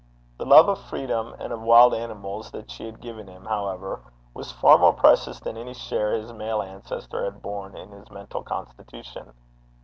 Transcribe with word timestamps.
The 0.39 0.47
love 0.47 0.67
of 0.67 0.79
freedom 0.79 1.35
and 1.37 1.53
of 1.53 1.61
wild 1.61 1.93
animals 1.93 2.49
that 2.49 2.71
she 2.71 2.87
had 2.87 3.01
given 3.01 3.27
him, 3.27 3.45
however, 3.45 4.01
was 4.33 4.51
far 4.51 4.79
more 4.79 4.93
precious 4.93 5.39
than 5.39 5.57
any 5.57 5.75
share 5.75 6.13
his 6.15 6.33
male 6.33 6.63
ancestor 6.63 7.23
had 7.23 7.43
borne 7.43 7.77
in 7.77 7.91
his 7.91 8.09
mental 8.09 8.41
constitution. 8.41 9.31